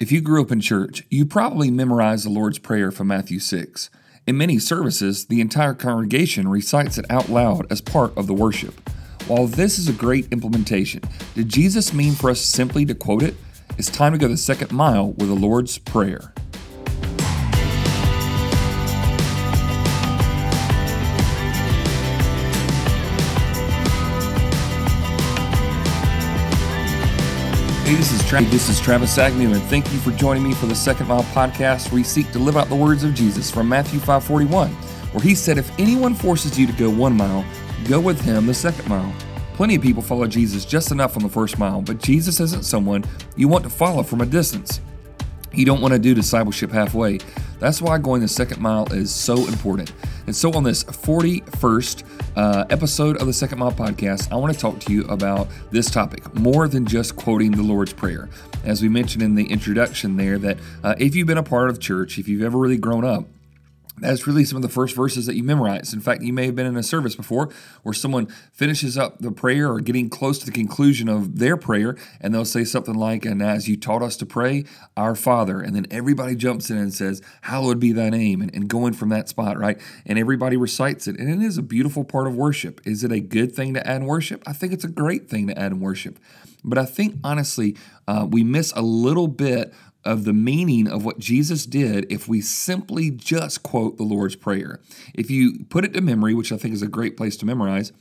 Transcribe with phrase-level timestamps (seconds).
[0.00, 3.90] If you grew up in church, you probably memorized the Lord's Prayer from Matthew 6.
[4.28, 8.88] In many services, the entire congregation recites it out loud as part of the worship.
[9.26, 11.02] While this is a great implementation,
[11.34, 13.34] did Jesus mean for us simply to quote it?
[13.76, 16.32] It's time to go the second mile with the Lord's Prayer.
[27.88, 30.74] Hey, this is, this is Travis Agnew, and thank you for joining me for the
[30.74, 33.98] Second Mile podcast, where we seek to live out the words of Jesus from Matthew
[33.98, 34.68] 5:41,
[35.14, 37.46] where He said, "If anyone forces you to go one mile,
[37.88, 39.10] go with him the second mile."
[39.54, 43.06] Plenty of people follow Jesus just enough on the first mile, but Jesus isn't someone
[43.36, 44.82] you want to follow from a distance.
[45.54, 47.20] You don't want to do discipleship halfway.
[47.58, 49.92] That's why going the second mile is so important.
[50.26, 52.04] And so, on this 41st
[52.36, 55.90] uh, episode of the Second Mile Podcast, I want to talk to you about this
[55.90, 58.28] topic more than just quoting the Lord's Prayer.
[58.64, 61.80] As we mentioned in the introduction, there, that uh, if you've been a part of
[61.80, 63.26] church, if you've ever really grown up,
[64.00, 65.92] that's really some of the first verses that you memorize.
[65.92, 67.50] In fact, you may have been in a service before
[67.82, 71.96] where someone finishes up the prayer or getting close to the conclusion of their prayer,
[72.20, 74.64] and they'll say something like, And as you taught us to pray,
[74.96, 75.60] our Father.
[75.60, 79.08] And then everybody jumps in and says, Hallowed be thy name, and, and going from
[79.10, 79.80] that spot, right?
[80.06, 81.18] And everybody recites it.
[81.18, 82.80] And it is a beautiful part of worship.
[82.84, 84.42] Is it a good thing to add in worship?
[84.46, 86.18] I think it's a great thing to add in worship.
[86.64, 87.76] But I think, honestly,
[88.06, 89.72] uh, we miss a little bit
[90.08, 94.80] of the meaning of what Jesus did if we simply just quote the Lord's Prayer.
[95.14, 97.92] If you put it to memory, which I think is a great place to memorize,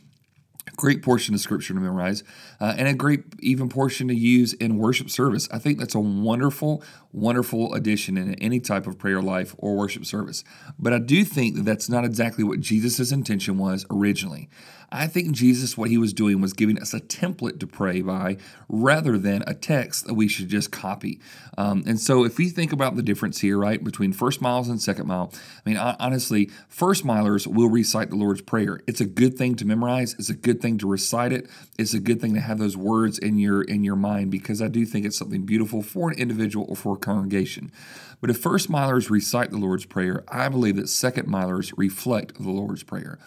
[0.75, 2.23] great portion of scripture to memorize
[2.59, 5.99] uh, and a great even portion to use in worship service i think that's a
[5.99, 10.43] wonderful wonderful addition in any type of prayer life or worship service
[10.77, 14.49] but i do think that that's not exactly what jesus' intention was originally
[14.91, 18.37] I think Jesus, what he was doing was giving us a template to pray by
[18.69, 21.19] rather than a text that we should just copy.
[21.57, 24.81] Um, and so, if we think about the difference here, right, between first miles and
[24.81, 28.79] second mile, I mean, honestly, first milers will recite the Lord's Prayer.
[28.87, 30.13] It's a good thing to memorize.
[30.13, 31.49] It's a good thing to recite it.
[31.77, 34.67] It's a good thing to have those words in your in your mind because I
[34.67, 37.71] do think it's something beautiful for an individual or for a congregation.
[38.19, 42.49] But if first milers recite the Lord's Prayer, I believe that second milers reflect the
[42.49, 43.19] Lord's Prayer.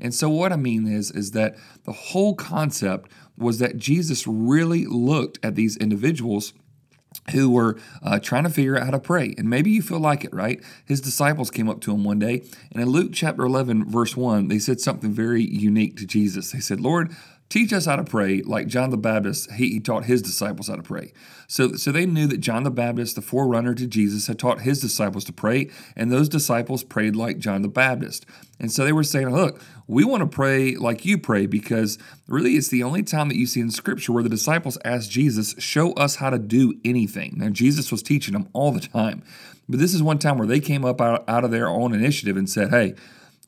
[0.00, 4.86] And so what I mean is is that the whole concept was that Jesus really
[4.86, 6.52] looked at these individuals
[7.32, 9.34] who were uh, trying to figure out how to pray.
[9.36, 10.62] And maybe you feel like it, right?
[10.84, 12.42] His disciples came up to him one day,
[12.72, 16.52] and in Luke chapter 11, verse 1, they said something very unique to Jesus.
[16.52, 17.14] They said, Lord,
[17.48, 20.76] teach us how to pray like John the Baptist, he, he, taught his disciples how
[20.76, 21.12] to pray.
[21.46, 24.80] So, so they knew that John the Baptist, the forerunner to Jesus, had taught his
[24.80, 28.26] disciples to pray, and those disciples prayed like John the Baptist.
[28.60, 32.56] And so they were saying, look, we want to pray like you pray because really
[32.56, 35.92] it's the only time that you see in Scripture where the disciples asked Jesus, show
[35.94, 37.34] us how to do anything.
[37.38, 39.22] Now, Jesus was teaching them all the time.
[39.68, 42.36] But this is one time where they came up out, out of their own initiative
[42.36, 42.94] and said, hey,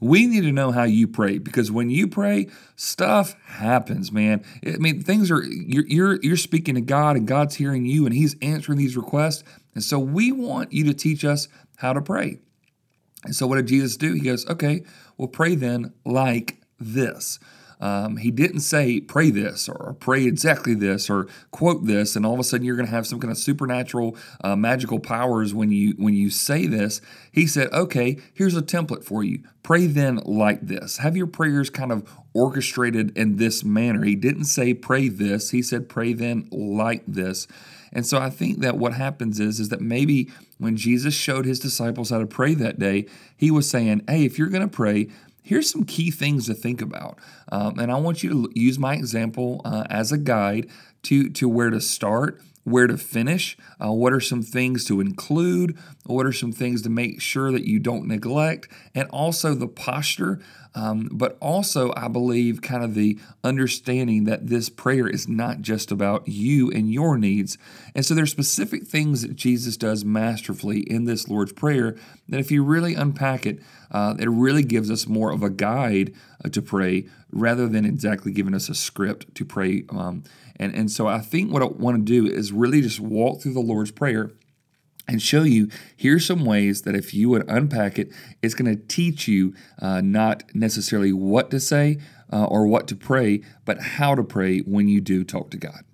[0.00, 4.42] we need to know how you pray because when you pray, stuff happens, man.
[4.66, 8.14] I mean, things are you're you're you're speaking to God and God's hearing you and
[8.14, 9.44] He's answering these requests.
[9.74, 12.38] And so we want you to teach us how to pray.
[13.24, 14.14] And so what did Jesus do?
[14.14, 14.82] He goes, okay,
[15.16, 17.38] well, pray then like this.
[17.80, 22.34] Um, he didn't say pray this or pray exactly this or quote this, and all
[22.34, 25.70] of a sudden you're going to have some kind of supernatural, uh, magical powers when
[25.70, 27.00] you when you say this.
[27.32, 29.42] He said, "Okay, here's a template for you.
[29.62, 30.98] Pray then like this.
[30.98, 35.50] Have your prayers kind of orchestrated in this manner." He didn't say pray this.
[35.50, 37.46] He said pray then like this.
[37.92, 41.58] And so I think that what happens is, is that maybe when Jesus showed his
[41.58, 45.08] disciples how to pray that day, he was saying, hey, if you're going to pray,
[45.42, 47.18] here's some key things to think about.
[47.50, 50.68] Um, and I want you to use my example uh, as a guide
[51.04, 55.76] to, to where to start where to finish, uh, what are some things to include,
[56.04, 60.40] what are some things to make sure that you don't neglect, and also the posture.
[60.74, 65.90] Um, but also, I believe, kind of the understanding that this prayer is not just
[65.90, 67.58] about you and your needs.
[67.94, 71.96] And so, there's specific things that Jesus does masterfully in this Lord's Prayer
[72.28, 73.60] that, if you really unpack it,
[73.90, 78.30] uh, it really gives us more of a guide uh, to pray rather than exactly
[78.30, 79.84] giving us a script to pray.
[79.90, 80.22] Um,
[80.56, 83.54] and, and so I think what I want to do is really just walk through
[83.54, 84.30] the Lord's Prayer
[85.10, 88.12] and show you here's some ways that if you would unpack it,
[88.42, 91.98] it's going to teach you uh, not necessarily what to say
[92.32, 95.84] uh, or what to pray, but how to pray when you do talk to God.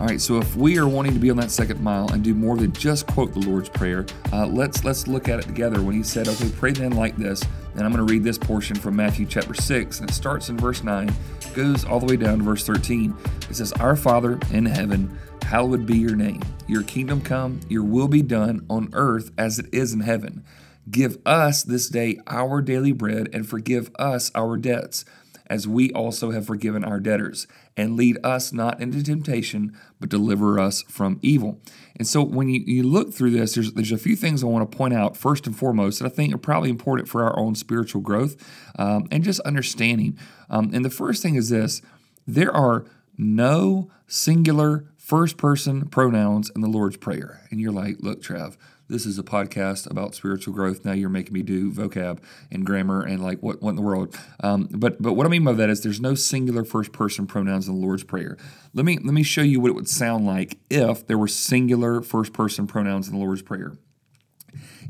[0.00, 2.34] All right, so if we are wanting to be on that second mile and do
[2.34, 5.80] more than just quote the Lord's Prayer, uh, let's let's look at it together.
[5.80, 7.42] When He said, "Okay, pray then like this,"
[7.74, 10.58] and I'm going to read this portion from Matthew chapter six, and it starts in
[10.58, 11.14] verse nine.
[11.54, 13.16] Goes all the way down to verse 13.
[13.48, 16.42] It says, Our Father in heaven, hallowed be your name.
[16.66, 20.44] Your kingdom come, your will be done on earth as it is in heaven.
[20.90, 25.04] Give us this day our daily bread and forgive us our debts
[25.46, 27.46] as we also have forgiven our debtors.
[27.76, 31.60] And lead us not into temptation, but deliver us from evil.
[31.96, 34.70] And so when you, you look through this, there's, there's a few things I want
[34.70, 37.54] to point out first and foremost that I think are probably important for our own
[37.54, 38.36] spiritual growth
[38.78, 40.18] um, and just understanding.
[40.54, 41.82] Um, and the first thing is this
[42.26, 42.84] there are
[43.18, 47.42] no singular first person pronouns in the Lord's Prayer.
[47.50, 48.56] And you're like, look, Trav,
[48.88, 50.84] this is a podcast about spiritual growth.
[50.84, 52.20] Now you're making me do vocab
[52.52, 54.16] and grammar and like what, what in the world.
[54.44, 57.66] Um, but but what I mean by that is there's no singular first person pronouns
[57.66, 58.36] in the Lord's Prayer.
[58.74, 62.00] Let me let me show you what it would sound like if there were singular
[62.00, 63.72] first person pronouns in the Lord's Prayer.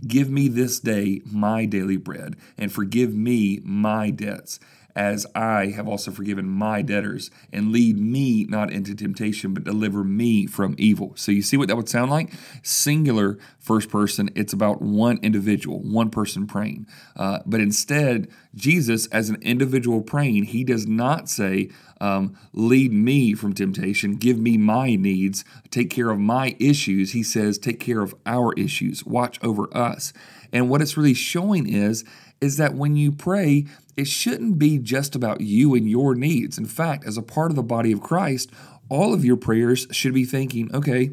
[0.07, 4.61] Give me this day my daily bread, and forgive me my debts
[4.96, 10.05] as I have also forgiven my debtors, and lead me not into temptation, but deliver
[10.05, 11.12] me from evil.
[11.17, 12.32] So you see what that would sound like?
[12.62, 16.87] Singular first person, it's about one individual, one person praying.
[17.17, 21.70] Uh, but instead, Jesus, as an individual praying, he does not say,
[22.00, 27.12] um, lead me from temptation, give me my needs, take care of my issues.
[27.12, 30.12] He says, take care of our issues, watch over us.
[30.52, 32.05] And what it's really showing is,
[32.41, 33.64] is that when you pray,
[33.96, 36.58] it shouldn't be just about you and your needs.
[36.58, 38.50] In fact, as a part of the body of Christ,
[38.88, 41.12] all of your prayers should be thinking, okay,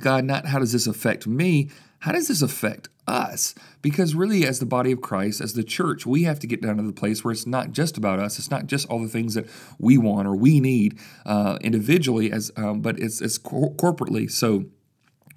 [0.00, 1.70] God, not how does this affect me?
[2.00, 3.54] How does this affect us?
[3.82, 6.78] Because really, as the body of Christ, as the church, we have to get down
[6.78, 8.38] to the place where it's not just about us.
[8.38, 9.46] It's not just all the things that
[9.78, 14.30] we want or we need uh, individually, as um, but it's, it's cor- corporately.
[14.30, 14.64] So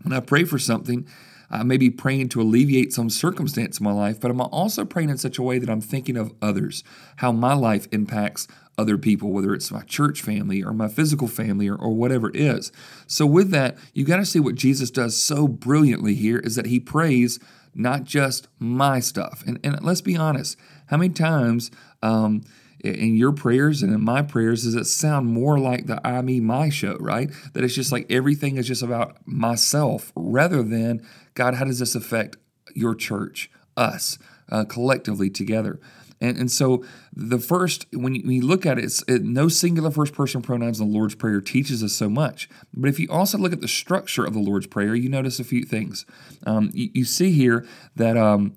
[0.04, 1.08] when I pray for something,
[1.50, 5.10] I may be praying to alleviate some circumstance in my life, but I'm also praying
[5.10, 6.84] in such a way that I'm thinking of others,
[7.18, 8.48] how my life impacts
[8.78, 12.36] other people, whether it's my church family or my physical family or, or whatever it
[12.36, 12.72] is.
[13.08, 16.66] So, with that, you got to see what Jesus does so brilliantly here is that
[16.66, 17.40] he prays
[17.76, 19.44] not just my stuff.
[19.46, 20.58] And, and let's be honest,
[20.88, 22.44] how many times um,
[22.84, 26.40] in your prayers and in my prayers does it sound more like the I, me,
[26.40, 27.32] my show, right?
[27.54, 31.96] That it's just like everything is just about myself rather than, God, how does this
[31.96, 32.36] affect
[32.76, 34.20] your church, us,
[34.52, 35.80] uh, collectively together?
[36.20, 39.92] And, and so the first, when you, when you look at it, it, no singular
[39.92, 42.50] first person pronouns in the Lord's Prayer teaches us so much.
[42.74, 45.44] But if you also look at the structure of the Lord's Prayer, you notice a
[45.44, 46.06] few things.
[46.46, 47.66] Um, you, you, see here
[47.98, 48.56] that um,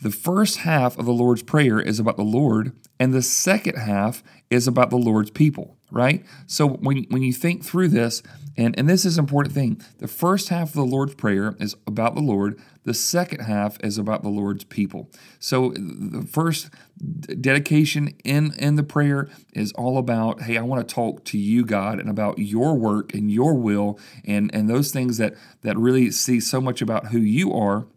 [0.00, 4.22] the first half of the Lord's Prayer is about the Lord, and the second half
[4.48, 6.24] is about the Lord's people, right?
[6.46, 8.22] So when, when you think through this,
[8.56, 11.74] and, and this is an important thing, the first half of the Lord's Prayer is
[11.84, 15.10] about the Lord, the second half is about the Lord's people.
[15.40, 16.70] So the first
[17.40, 21.64] dedication in, in the prayer is all about, hey, I want to talk to you,
[21.64, 26.12] God, and about your work and your will and, and those things that, that really
[26.12, 27.88] see so much about who you are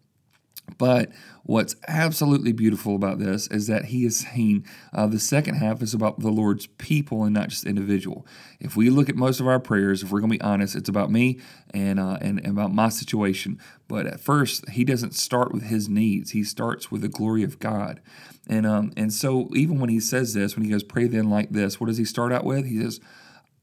[0.78, 1.12] but
[1.44, 5.94] what's absolutely beautiful about this is that he is saying uh, the second half is
[5.94, 8.26] about the Lord's people and not just individual.
[8.60, 10.90] If we look at most of our prayers, if we're going to be honest, it's
[10.90, 11.40] about me
[11.74, 13.60] and, uh, and, and about my situation.
[13.88, 16.32] But at first, he doesn't start with his needs.
[16.32, 18.02] He starts with the glory of God.
[18.48, 21.50] And um, and so even when he says this, when he goes, pray then like
[21.50, 22.66] this, what does he start out with?
[22.66, 23.00] He says,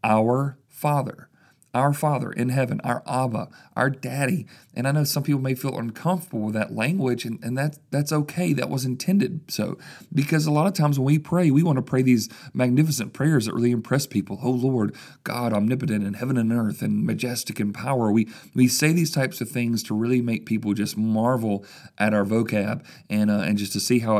[0.02, 1.28] Our Father
[1.74, 4.46] our Father in heaven, our Abba, our Daddy.
[4.74, 8.12] And I know some people may feel uncomfortable with that language, and, and that, that's
[8.12, 8.52] okay.
[8.52, 9.78] That was intended so.
[10.12, 13.46] Because a lot of times when we pray, we want to pray these magnificent prayers
[13.46, 14.38] that really impress people.
[14.42, 14.94] Oh Lord,
[15.24, 18.12] God, omnipotent in heaven and earth and majestic in power.
[18.12, 21.64] We, we say these types of things to really make people just marvel
[21.98, 24.18] at our vocab and, uh, and just to see how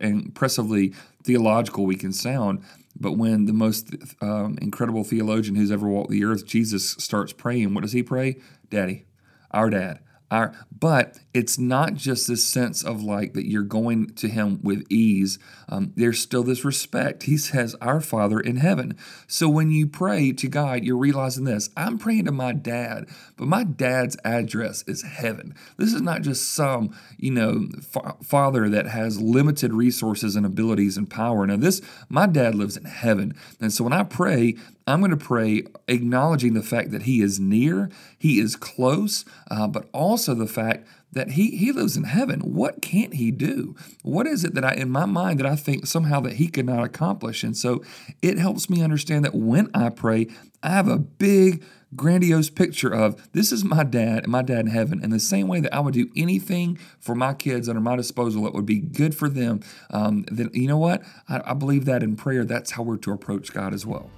[0.00, 2.62] impressively theological we can sound.
[3.02, 7.74] But when the most um, incredible theologian who's ever walked the earth, Jesus, starts praying,
[7.74, 8.36] what does he pray?
[8.70, 9.06] Daddy,
[9.50, 9.98] our dad,
[10.32, 14.86] our, but it's not just this sense of like that you're going to him with
[14.88, 15.38] ease.
[15.68, 17.24] Um, there's still this respect.
[17.24, 18.96] He says, Our Father in heaven.
[19.26, 23.46] So when you pray to God, you're realizing this I'm praying to my dad, but
[23.46, 25.54] my dad's address is heaven.
[25.76, 30.96] This is not just some, you know, fa- father that has limited resources and abilities
[30.96, 31.46] and power.
[31.46, 33.34] Now, this, my dad lives in heaven.
[33.60, 37.38] And so when I pray, I'm going to pray acknowledging the fact that He is
[37.38, 42.40] near, He is close, uh, but also the fact that he he lives in heaven.
[42.40, 43.76] What can't he do?
[44.02, 46.66] What is it that I in my mind that I think somehow that he could
[46.66, 47.44] not accomplish?
[47.44, 47.82] And so
[48.22, 50.28] it helps me understand that when I pray,
[50.62, 51.62] I have a big
[51.94, 55.00] grandiose picture of this is my dad and my dad in heaven.
[55.02, 58.44] And the same way that I would do anything for my kids under my disposal
[58.44, 59.60] that would be good for them,
[59.90, 61.02] um, then you know what?
[61.28, 64.10] I, I believe that in prayer, that's how we're to approach God as well.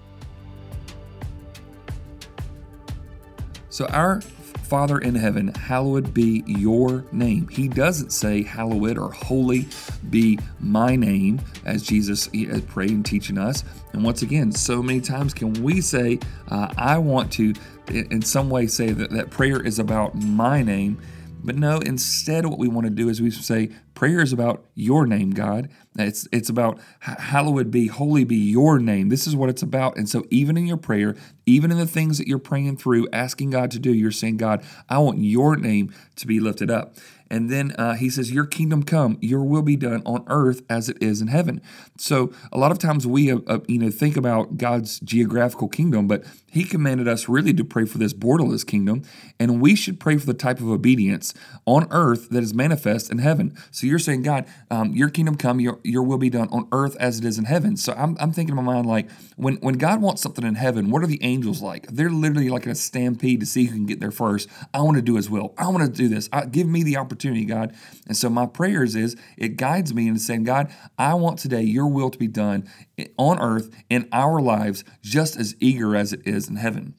[3.75, 7.49] So, our Father in heaven, hallowed be your name.
[7.49, 9.67] He doesn't say hallowed or holy
[10.11, 12.29] be my name, as Jesus
[12.69, 13.65] prayed and teaching us.
[13.93, 16.21] And once again, so many times can we say,
[16.53, 17.53] uh, I want to,
[17.89, 21.03] in some way, say that, that prayer is about my name.
[21.45, 25.07] But no, instead, what we want to do is we say, prayer is about your
[25.07, 25.69] name, God.
[25.97, 29.11] It's it's about hallowed be, holy be your name.
[29.11, 29.99] This is what it's about.
[29.99, 33.51] And so, even in your prayer, even in the things that you're praying through, asking
[33.51, 36.97] God to do, you're saying, God, I want your name to be lifted up.
[37.35, 40.89] And then uh, he says, Your kingdom come, your will be done on earth as
[40.89, 41.61] it is in heaven.
[41.99, 46.07] So a lot of times we, uh, uh, you know, think about God's geographical kingdom,
[46.07, 49.03] but he commanded us really to pray for this borderless kingdom.
[49.41, 51.35] And we should pray for the type of obedience
[51.67, 53.59] on earth that is manifest in heaven.
[53.73, 56.95] So you're saying, God, um, your kingdom come, your, your will be done on earth
[57.01, 57.77] as it is in heaven.
[57.77, 60.91] So I'm, I'm thinking in my mind, like, when, when God wants something in heaven,
[60.91, 61.89] what are the angels like?
[61.89, 64.49] They're literally like in a stampede to see who can get there first.
[64.73, 65.55] I want to do his will.
[65.59, 66.29] I want to do this.
[66.33, 67.75] I, give me the opportunity, God.
[68.07, 71.87] And so my prayers is it guides me into saying, God, I want today your
[71.87, 72.69] will to be done
[73.17, 76.95] on earth in our lives just as eager as it is in heaven.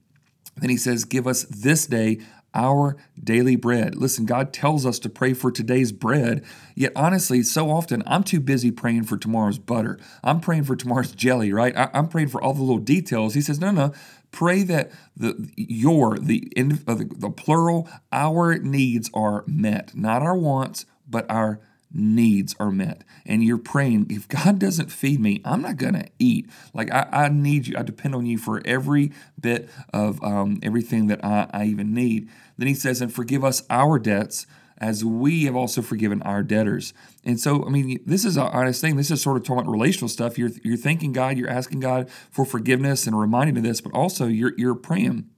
[0.58, 2.20] Then he says, Give us this day
[2.56, 3.96] our daily bread.
[3.96, 8.40] Listen, God tells us to pray for today's bread, yet honestly, so often I'm too
[8.40, 10.00] busy praying for tomorrow's butter.
[10.24, 11.76] I'm praying for tomorrow's jelly, right?
[11.76, 13.34] I, am praying for all the little details.
[13.34, 13.92] He says, no, no,
[14.36, 20.38] pray that the your the, uh, the the plural our needs are met, not our
[20.38, 21.60] wants, but our
[21.96, 23.04] needs are met.
[23.26, 26.50] And you're praying, if God doesn't feed me, I'm not going to eat.
[26.74, 27.76] Like, I, I, need you.
[27.78, 32.30] I depend on you for every bit of um, everything that I, I even need.
[32.58, 34.46] Then he says, and forgive us our debts
[34.78, 36.94] as we have also forgiven our debtors.
[37.24, 38.98] And so, I mean, this is an honest thing.
[38.98, 40.38] This is sort of talking about relational stuff.
[40.38, 44.28] You're, you're thanking God, you're asking God for forgiveness and reminding of this, but also
[44.28, 45.30] you're, you're praying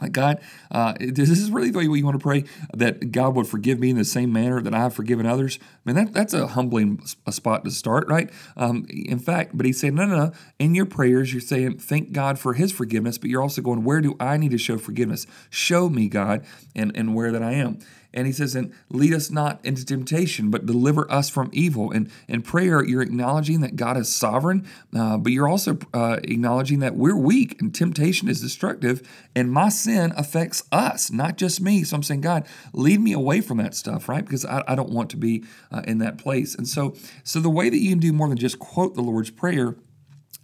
[0.00, 0.40] like God,
[0.72, 3.90] uh, this is really the way you want to pray that God would forgive me
[3.90, 5.60] in the same manner that I have forgiven others.
[5.62, 8.28] I mean, that, that's a humbling a spot to start, right?
[8.56, 10.32] Um, in fact, but he said, no, no, no.
[10.58, 14.00] In your prayers, you're saying, thank God for his forgiveness, but you're also going, where
[14.00, 15.28] do I need to show forgiveness?
[15.48, 17.78] Show me, God, and, and where that I am.
[18.14, 21.90] And he says, and lead us not into temptation, but deliver us from evil.
[21.90, 24.66] And in prayer, you're acknowledging that God is sovereign,
[24.96, 29.68] uh, but you're also uh, acknowledging that we're weak and temptation is destructive, and my
[29.68, 31.82] sin affects us, not just me.
[31.82, 34.24] So I'm saying, God, lead me away from that stuff, right?
[34.24, 36.54] Because I, I don't want to be uh, in that place.
[36.54, 36.94] And so,
[37.24, 39.76] so the way that you can do more than just quote the Lord's Prayer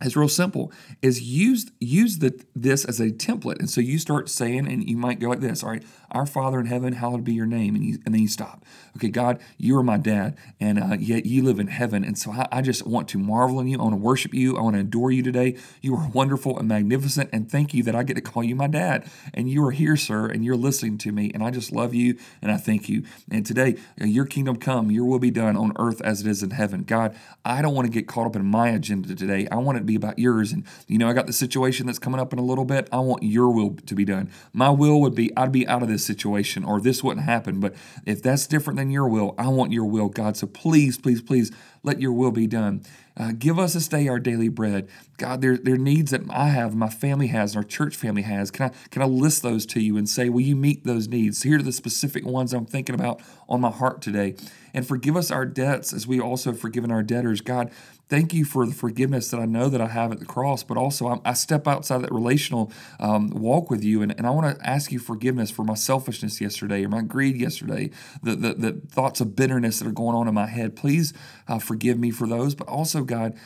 [0.02, 0.72] is real simple.
[1.02, 3.58] Is use use the this as a template.
[3.58, 6.58] And so you start saying and you might go like this all right our father
[6.58, 7.74] in heaven hallowed be your name.
[7.76, 8.64] And, you, and then you stop.
[8.96, 12.04] Okay god you are my dad and uh, yet you live in heaven.
[12.04, 13.78] And so I, I, just want to marvel in you.
[13.78, 14.56] I want to worship you.
[14.56, 15.56] I want to adore you today.
[15.80, 18.66] You are wonderful and magnificent and thank you that i get to call you my
[18.66, 19.08] dad.
[19.34, 22.16] And you are here sir and you're listening to me and i just love you
[22.40, 23.04] and i thank you.
[23.30, 26.42] And today uh, your kingdom come your will be done on earth as it is
[26.42, 26.84] in heaven.
[26.84, 29.46] God i don't want to get caught up in my agenda today.
[29.50, 30.52] I want to be about yours.
[30.52, 32.88] And, you know, I got the situation that's coming up in a little bit.
[32.92, 34.30] I want your will to be done.
[34.52, 37.60] My will would be I'd be out of this situation or this wouldn't happen.
[37.60, 37.74] But
[38.06, 40.36] if that's different than your will, I want your will, God.
[40.36, 41.50] So please, please, please
[41.82, 42.82] let your will be done.
[43.16, 44.88] Uh, give us this day our daily bread.
[45.18, 48.22] God, there, there are needs that I have, my family has, and our church family
[48.22, 48.50] has.
[48.50, 51.42] Can I, can I list those to you and say, will you meet those needs?
[51.42, 54.36] Here are the specific ones I'm thinking about on my heart today.
[54.72, 57.40] And forgive us our debts as we also have forgiven our debtors.
[57.40, 57.70] God,
[58.08, 60.76] thank you for the forgiveness that I know that I have at the cross, but
[60.76, 64.58] also I, I step outside that relational um, walk with you, and, and I want
[64.58, 67.90] to ask you forgiveness for my selfishness yesterday or my greed yesterday,
[68.22, 70.76] the, the, the thoughts of bitterness that are going on in my head.
[70.76, 71.12] Please
[71.48, 73.38] uh, forgive me for those, but also, God,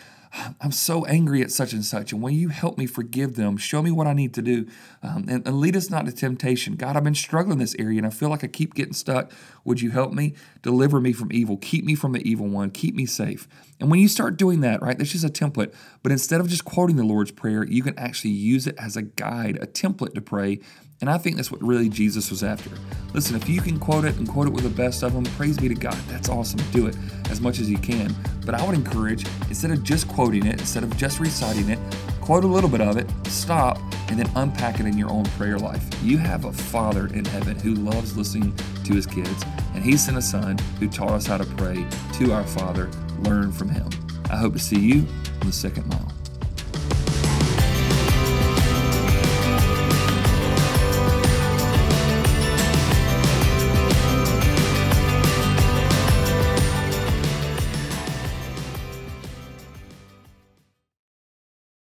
[0.59, 2.11] I'm so angry at such and such.
[2.11, 3.59] And will you help me forgive them?
[3.59, 4.67] Show me what I need to do
[5.03, 6.77] um, and, and, lead us not to temptation.
[6.77, 9.31] God, I've been struggling in this area and I feel like I keep getting stuck.
[9.67, 10.33] Would you help me?
[10.63, 11.59] Deliver me from evil.
[11.59, 12.71] Keep me from the evil one.
[12.71, 13.47] Keep me safe.
[13.79, 15.75] And when you start doing that, right, that's just a template.
[16.03, 19.03] But instead of just quoting the Lord's Prayer, you can actually use it as a
[19.03, 20.61] guide, a template to pray
[21.01, 22.71] and I think that's what really Jesus was after.
[23.13, 25.59] Listen, if you can quote it and quote it with the best of them, praise
[25.59, 25.97] be to God.
[26.09, 26.61] That's awesome.
[26.73, 26.97] Do it
[27.31, 28.15] as much as you can.
[28.45, 31.79] But I would encourage, instead of just quoting, it, instead of just reciting it,
[32.21, 35.59] quote a little bit of it, stop, and then unpack it in your own prayer
[35.59, 35.85] life.
[36.03, 40.17] You have a Father in heaven who loves listening to his kids, and he sent
[40.17, 42.91] a Son who taught us how to pray to our Father.
[43.21, 43.89] Learn from him.
[44.31, 45.07] I hope to see you
[45.41, 46.14] on the second mile.